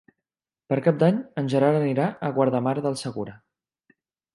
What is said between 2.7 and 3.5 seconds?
del Segura.